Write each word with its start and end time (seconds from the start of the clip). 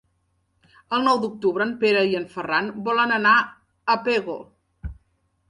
El 0.97 1.03
nou 1.07 1.19
d'octubre 1.25 1.67
en 1.69 1.73
Pere 1.83 2.01
i 2.13 2.17
en 2.21 2.25
Ferran 2.33 2.73
volen 2.89 3.15
anar 3.19 3.35
a 3.41 3.99
Pego. 4.09 4.41